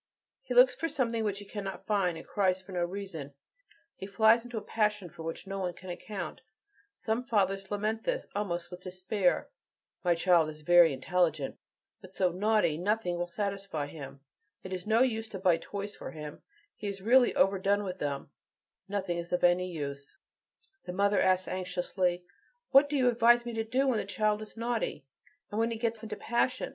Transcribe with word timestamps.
He 0.41 0.55
looks 0.55 0.73
for 0.73 0.87
something 0.87 1.23
which 1.23 1.37
he 1.37 1.45
cannot 1.45 1.85
find, 1.85 2.17
and 2.17 2.25
cries 2.25 2.59
for 2.59 2.71
no 2.71 2.83
reason, 2.85 3.35
he 3.95 4.07
flies 4.07 4.43
into 4.43 4.57
a 4.57 4.61
passion 4.63 5.11
for 5.11 5.21
which 5.21 5.45
no 5.45 5.59
one 5.59 5.75
can 5.75 5.91
account; 5.91 6.41
some 6.91 7.21
fathers 7.21 7.69
lament 7.69 8.03
this, 8.03 8.25
almost 8.33 8.71
with 8.71 8.81
despair. 8.81 9.51
"My 10.03 10.15
child 10.15 10.49
is 10.49 10.61
very 10.61 10.91
intelligent, 10.91 11.55
but 12.01 12.11
so 12.11 12.31
naughty! 12.31 12.79
nothing 12.79 13.19
will 13.19 13.27
satisfy 13.27 13.85
him. 13.85 14.21
It 14.63 14.73
is 14.73 14.87
no 14.87 15.03
use 15.03 15.29
to 15.29 15.37
buy 15.37 15.57
toys 15.57 15.95
for 15.95 16.09
him, 16.09 16.41
he 16.75 16.87
is 16.87 17.03
really 17.03 17.35
overdone 17.35 17.83
with 17.83 17.99
them; 17.99 18.31
nothing 18.87 19.19
is 19.19 19.31
of 19.31 19.43
any 19.43 19.71
use." 19.71 20.17
The 20.85 20.93
mother 20.93 21.21
asks 21.21 21.47
anxiously, 21.47 22.25
"What 22.71 22.89
do 22.89 22.95
you 22.97 23.07
advise 23.07 23.45
me 23.45 23.53
to 23.53 23.63
do 23.63 23.85
when 23.87 23.99
the 23.99 24.05
child 24.05 24.41
is 24.41 24.57
naughty? 24.57 25.05
and 25.51 25.59
when 25.59 25.69
he 25.69 25.77
gets 25.77 26.01
into 26.01 26.15
passions? 26.15 26.69